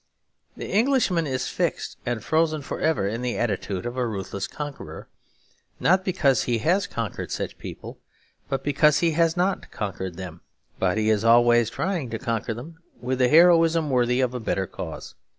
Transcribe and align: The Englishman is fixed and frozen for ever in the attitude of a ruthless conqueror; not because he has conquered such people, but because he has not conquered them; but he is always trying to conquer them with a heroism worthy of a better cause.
The 0.57 0.67
Englishman 0.71 1.27
is 1.27 1.47
fixed 1.47 1.95
and 2.07 2.23
frozen 2.23 2.63
for 2.63 2.79
ever 2.79 3.07
in 3.07 3.21
the 3.21 3.37
attitude 3.37 3.85
of 3.85 3.97
a 3.97 4.07
ruthless 4.07 4.47
conqueror; 4.47 5.07
not 5.79 6.03
because 6.03 6.45
he 6.45 6.57
has 6.57 6.87
conquered 6.87 7.29
such 7.31 7.59
people, 7.59 7.99
but 8.49 8.63
because 8.63 9.01
he 9.01 9.11
has 9.11 9.37
not 9.37 9.69
conquered 9.69 10.17
them; 10.17 10.41
but 10.79 10.97
he 10.97 11.11
is 11.11 11.23
always 11.23 11.69
trying 11.69 12.09
to 12.09 12.17
conquer 12.17 12.55
them 12.55 12.79
with 12.99 13.21
a 13.21 13.27
heroism 13.29 13.91
worthy 13.91 14.21
of 14.21 14.33
a 14.33 14.39
better 14.39 14.65
cause. 14.65 15.13